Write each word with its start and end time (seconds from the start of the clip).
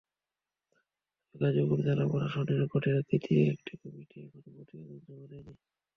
তবে 1.21 1.37
গাজীপুর 1.41 1.77
জেলা 1.85 2.05
প্রশাসনের 2.11 2.61
গঠিত 2.71 2.95
তৃতীয় 3.09 3.41
একটি 3.53 3.73
কমিটি 3.81 4.17
এখনো 4.25 4.49
প্রতিবেদন 4.55 4.97
জমা 5.05 5.25
দেয়নি। 5.31 5.53